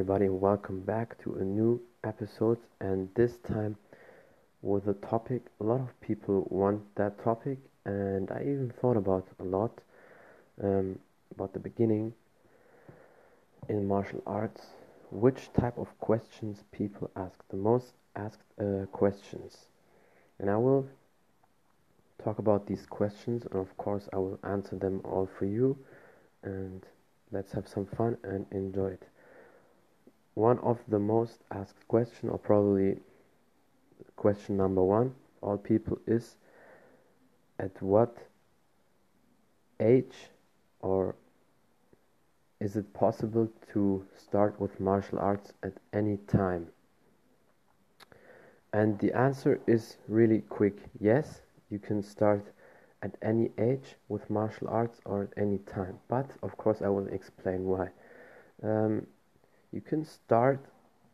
[0.00, 2.56] everybody, welcome back to a new episode.
[2.80, 3.76] And this time
[4.62, 9.28] with a topic, a lot of people want that topic, and I even thought about
[9.40, 9.82] a lot
[10.64, 10.98] um,
[11.34, 12.14] about the beginning
[13.68, 14.68] in martial arts.
[15.10, 19.66] Which type of questions people ask the most asked uh, questions,
[20.38, 20.88] and I will
[22.24, 25.76] talk about these questions, and of course, I will answer them all for you.
[26.42, 26.86] And
[27.32, 29.06] let's have some fun and enjoy it
[30.34, 32.98] one of the most asked question or probably
[34.16, 36.36] question number one all people is
[37.58, 38.16] at what
[39.80, 40.30] age
[40.80, 41.14] or
[42.60, 46.68] is it possible to start with martial arts at any time?
[48.72, 52.44] And the answer is really quick yes you can start
[53.02, 55.98] at any age with martial arts or at any time.
[56.08, 57.88] But of course i will explain why.
[58.62, 59.06] Um,
[59.72, 60.64] you can start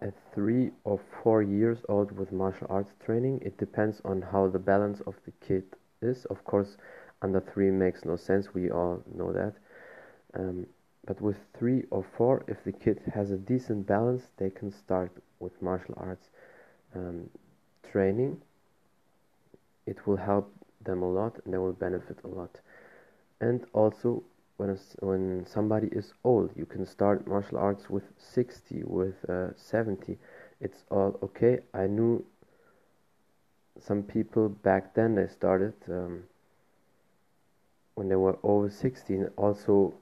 [0.00, 3.40] at three or four years old with martial arts training.
[3.42, 5.64] It depends on how the balance of the kid
[6.00, 6.24] is.
[6.26, 6.76] Of course,
[7.22, 8.54] under three makes no sense.
[8.54, 9.54] We all know that.
[10.34, 10.66] Um,
[11.06, 15.10] but with three or four, if the kid has a decent balance, they can start
[15.38, 16.30] with martial arts
[16.94, 17.28] um,
[17.90, 18.40] training.
[19.86, 20.52] It will help
[20.84, 22.60] them a lot and they will benefit a lot.
[23.40, 24.22] And also,
[24.60, 30.18] when when somebody is old you can start martial arts with 60 with uh, 70
[30.60, 31.60] it's all okay.
[31.72, 32.22] I knew
[33.80, 36.24] some people back then they started um,
[37.94, 39.94] when they were over 60 also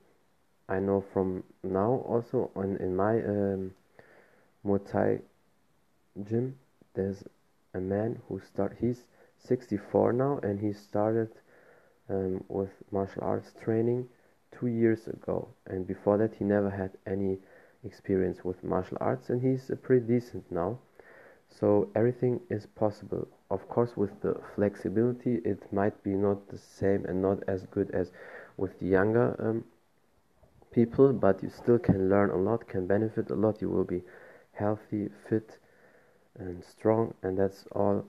[0.68, 3.70] i know from now also on in my um,
[4.66, 5.20] muay thai
[6.28, 6.56] gym
[6.94, 7.22] there's
[7.74, 9.04] a man who start he's
[9.38, 11.30] 64 now and he started
[12.10, 14.08] um, with martial arts training
[14.50, 17.38] two years ago, and before that, he never had any
[17.84, 20.78] experience with martial arts, and he's pretty decent now.
[21.48, 23.26] So everything is possible.
[23.50, 27.90] Of course, with the flexibility, it might be not the same and not as good
[27.92, 28.12] as
[28.56, 29.64] with the younger um,
[30.70, 33.62] people, but you still can learn a lot, can benefit a lot.
[33.62, 34.02] You will be
[34.52, 35.58] healthy, fit,
[36.38, 38.04] and strong, and that's all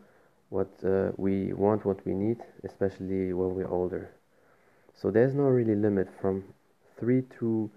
[0.49, 4.09] what uh, we want, what we need, especially when we're older.
[5.01, 6.43] So there's no really limit from
[6.97, 7.71] 3 to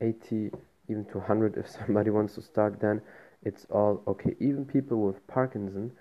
[0.00, 0.50] 80,
[0.88, 3.02] even to 100 if somebody wants to start then
[3.42, 4.34] it's all okay.
[4.40, 5.92] Even people with Parkinson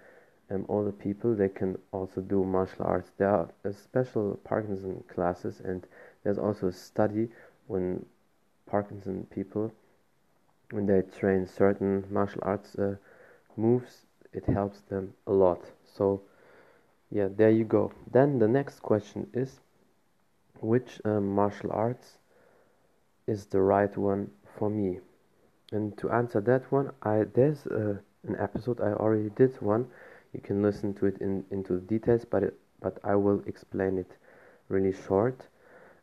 [0.49, 3.11] and um, older people, they can also do martial arts.
[3.17, 5.85] There are uh, special Parkinson classes and
[6.23, 7.27] there's also a study
[7.67, 8.05] when
[8.65, 9.73] Parkinson people,
[10.69, 12.95] when they train certain martial arts uh,
[13.57, 15.65] moves, it helps them a lot.
[15.83, 16.21] So
[17.09, 17.91] yeah, there you go.
[18.09, 19.59] Then the next question is
[20.61, 22.17] which um, martial arts
[23.27, 24.99] is the right one for me?
[25.71, 29.87] And to answer that one i there's uh, an episode i already did one.
[30.33, 33.97] You can listen to it in into the details but it, but i will explain
[33.97, 34.17] it
[34.69, 35.47] really short.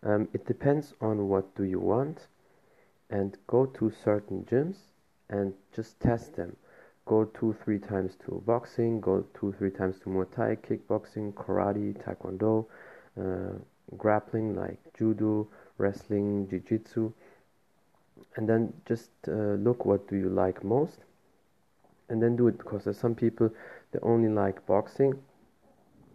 [0.03, 2.29] Um, it depends on what do you want
[3.11, 4.77] and go to certain gyms
[5.29, 6.57] and just test them.
[7.07, 11.95] Go two three times to boxing go two three times to muay thai kickboxing karate
[12.03, 12.67] taekwondo
[13.21, 13.59] uh,
[13.97, 17.13] grappling like judo, wrestling, jiu-jitsu.
[18.37, 20.99] And then just uh, look what do you like most.
[22.09, 23.51] And then do it because there's some people
[23.93, 25.15] they only like boxing.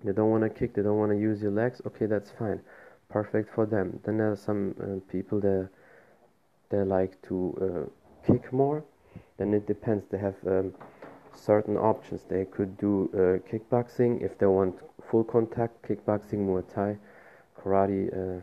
[0.04, 1.82] They don't want to kick they don't want to use your legs.
[1.86, 2.62] Okay that's fine.
[3.10, 4.00] Perfect for them.
[4.06, 5.70] Then there are some uh, people that
[6.70, 8.84] they like to uh, kick more.
[9.38, 10.06] Then it depends.
[10.10, 10.74] They have um,
[11.36, 12.24] certain options.
[12.24, 14.22] They could do uh, kickboxing.
[14.24, 14.80] If they want
[15.10, 16.98] full contact kickboxing muay thai
[17.62, 18.42] karate, uh,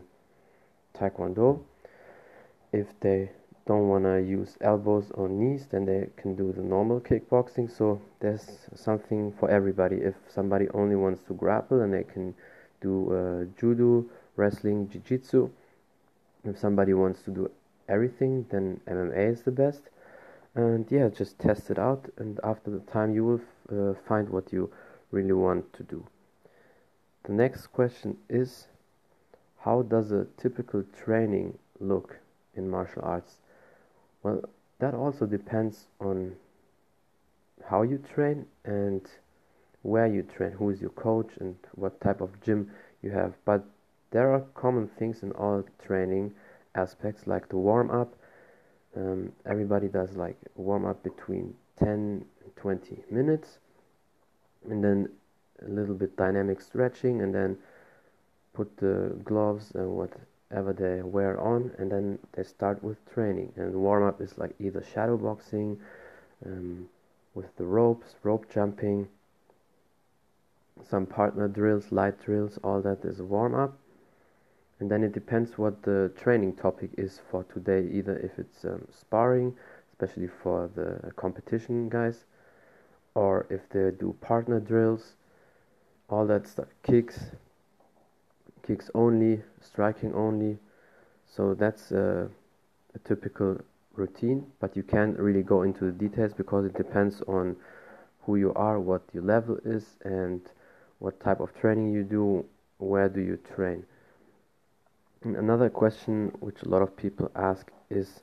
[0.97, 1.61] taekwondo.
[2.71, 3.31] If they
[3.65, 7.69] don't want to use elbows or knees, then they can do the normal kickboxing.
[7.69, 9.97] So there's something for everybody.
[9.97, 12.33] If somebody only wants to grapple, then they can
[12.81, 14.05] do uh, judo,
[14.35, 15.49] wrestling, jiu-jitsu.
[16.43, 17.51] If somebody wants to do
[17.87, 19.83] everything, then MMA is the best.
[20.55, 23.41] And yeah, just test it out, and after the time, you will
[23.71, 24.69] uh, find what you
[25.11, 26.05] really want to do.
[27.23, 28.67] The next question is
[29.63, 32.17] how does a typical training look
[32.55, 33.37] in martial arts?
[34.23, 34.41] Well,
[34.79, 36.35] that also depends on
[37.69, 39.01] how you train and
[39.83, 42.71] where you train, who is your coach, and what type of gym
[43.01, 43.33] you have.
[43.45, 43.63] But
[44.11, 46.33] there are common things in all training
[46.75, 48.15] aspects, like the warm up.
[48.95, 53.59] Um, everybody does like warm up between 10 and 20 minutes,
[54.69, 55.09] and then
[55.65, 57.57] a little bit dynamic stretching, and then
[58.53, 63.51] put the gloves and whatever they wear on and then they start with training.
[63.55, 65.79] And warm up is like either shadow boxing
[66.45, 66.87] um,
[67.33, 69.07] with the ropes rope jumping
[70.89, 73.77] some partner drills light drills all that is warm up
[74.79, 78.85] and then it depends what the training topic is for today either if it's um,
[78.91, 79.53] sparring
[79.93, 82.25] especially for the competition guys
[83.13, 85.13] or if they do partner drills
[86.09, 87.31] all that stuff kicks
[88.71, 90.57] kicks only striking only
[91.35, 92.29] so that's a,
[92.95, 93.57] a typical
[93.95, 97.55] routine but you can't really go into the details because it depends on
[98.21, 100.39] who you are what your level is and
[100.99, 102.45] what type of training you do
[102.77, 103.83] where do you train
[105.23, 108.21] and another question which a lot of people ask is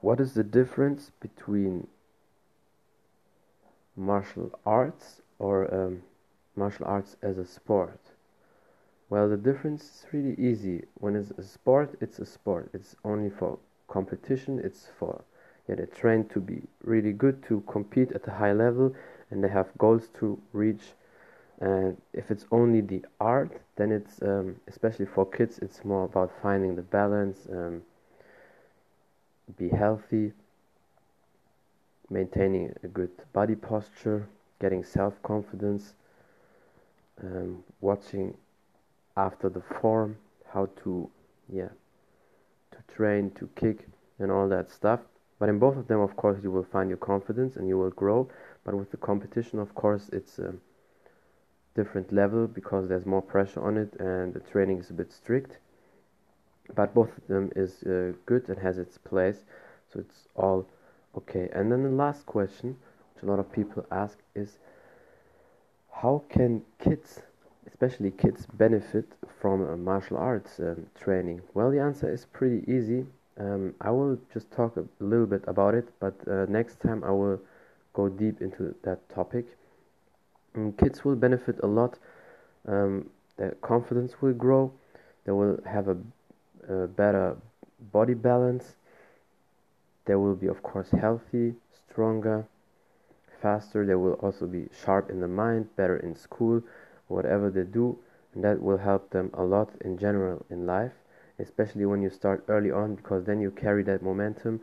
[0.00, 1.88] what is the difference between
[3.96, 6.02] martial arts or um,
[6.56, 8.13] martial arts as a sport?
[9.14, 10.86] Well, the difference is really easy.
[10.94, 12.70] When it's a sport, it's a sport.
[12.74, 14.58] It's only for competition.
[14.58, 15.22] It's for
[15.68, 18.96] yeah, they train to be really good to compete at a high level,
[19.30, 20.94] and they have goals to reach
[21.60, 26.32] and if it's only the art then it's um, especially for kids it's more about
[26.42, 27.82] finding the balance um,
[29.56, 30.32] be healthy
[32.08, 34.26] maintaining a good body posture
[34.58, 35.94] getting self-confidence
[37.22, 38.36] um, watching
[39.16, 40.16] after the form
[40.52, 41.10] how to
[41.48, 41.68] yeah
[42.70, 43.88] to train to kick
[44.18, 45.00] and all that stuff.
[45.38, 47.90] But in both of them of course you will find your confidence and you will
[47.90, 48.28] grow.
[48.64, 50.54] But with the competition of course it's a
[51.74, 55.58] different level because there's more pressure on it and the training is a bit strict.
[56.74, 59.44] But both of them is uh, good and has its place.
[59.92, 60.66] So it's all
[61.16, 61.48] okay.
[61.52, 62.76] And then the last question
[63.14, 64.58] which a lot of people ask is
[65.90, 67.20] how can kids
[67.74, 69.04] especially kids benefit
[69.40, 73.04] from a martial arts um, training well the answer is pretty easy
[73.38, 77.10] um, I will just talk a little bit about it but uh, next time I
[77.10, 77.40] will
[77.92, 79.46] go deep into that topic
[80.54, 81.98] and kids will benefit a lot.
[82.66, 84.72] Um, their confidence will grow.
[85.24, 85.96] They will have a,
[86.68, 87.36] a better
[87.92, 88.76] body balance.
[90.06, 91.54] They will be, of course, healthy,
[91.90, 92.46] stronger,
[93.42, 93.84] faster.
[93.84, 96.62] They will also be sharp in the mind, better in school,
[97.08, 97.98] whatever they do.
[98.34, 100.92] And that will help them a lot in general in life,
[101.38, 104.60] especially when you start early on, because then you carry that momentum,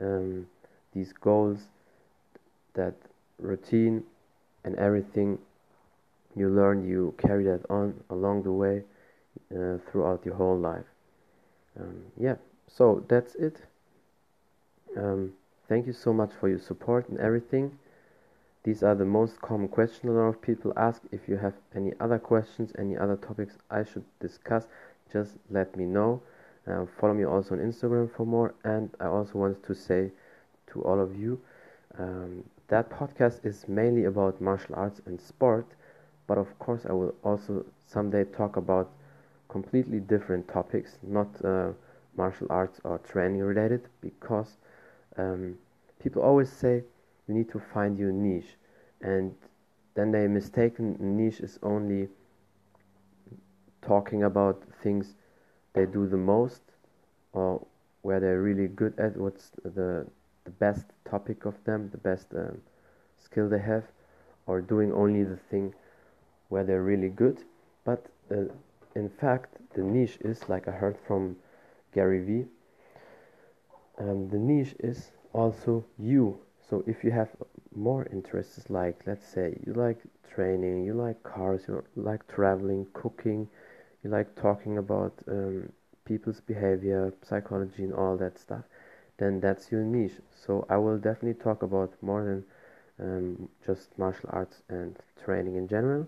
[0.00, 0.46] um,
[0.92, 1.68] these goals,
[2.74, 2.94] that
[3.38, 4.04] routine,
[4.64, 5.38] and everything
[6.34, 8.84] you learn you carry that on along the way
[9.54, 10.84] uh, throughout your whole life
[11.80, 12.36] um, yeah
[12.68, 13.62] so that's it
[14.96, 15.32] um,
[15.68, 17.78] thank you so much for your support and everything
[18.64, 21.02] these are the most common questions a lot of people ask.
[21.12, 24.66] If you have any other questions any other topics i should discuss
[25.12, 26.22] just let me know.
[26.66, 28.54] Uh, follow me also on instagram for more.
[28.64, 30.10] And i also want to say
[30.68, 31.40] to all of you
[31.98, 35.66] um, that podcast is mainly about martial arts and sport,
[36.26, 38.90] but of course, I will also someday talk about
[39.48, 41.72] completely different topics, not uh,
[42.16, 44.56] martial arts or training related, because
[45.16, 45.58] um,
[45.98, 46.82] people always say
[47.26, 48.56] you need to find your niche,
[49.00, 49.34] and
[49.94, 52.08] then they mistaken niche is only
[53.82, 55.14] talking about things
[55.74, 56.62] they do the most
[57.32, 57.64] or
[58.02, 60.06] where they're really good at what's the
[60.44, 62.60] the best topic of them, the best um,
[63.18, 63.84] skill they have,
[64.46, 65.74] or doing only the thing
[66.48, 67.44] where they're really good.
[67.84, 68.44] But uh,
[68.94, 71.36] in fact, the niche is, like I heard from
[71.94, 72.44] Gary Vee,
[73.98, 76.38] um, the niche is also you.
[76.68, 77.28] So if you have
[77.74, 79.98] more interests, like let's say you like
[80.34, 83.48] training, you like cars, you like traveling, cooking,
[84.02, 85.70] you like talking about um,
[86.04, 88.64] people's behavior, psychology, and all that stuff,
[89.18, 90.20] then that's your niche.
[90.34, 92.44] So I will definitely talk about more than
[93.00, 96.06] um, just martial arts and training in general,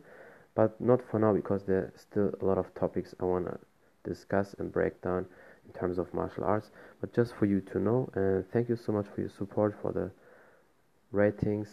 [0.55, 3.59] but not for now because there's still a lot of topics I want to
[4.05, 5.27] discuss and break down
[5.67, 6.71] in terms of martial arts.
[7.01, 9.93] But just for you to know, and thank you so much for your support for
[9.93, 10.11] the
[11.17, 11.69] ratings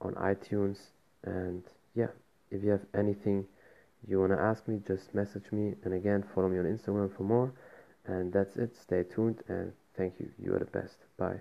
[0.00, 0.78] on iTunes.
[1.24, 2.12] And yeah,
[2.50, 3.46] if you have anything
[4.06, 5.74] you want to ask me, just message me.
[5.84, 7.52] And again, follow me on Instagram for more.
[8.06, 8.76] And that's it.
[8.76, 10.30] Stay tuned and Thank you.
[10.38, 10.96] You are the best.
[11.18, 11.40] Bye.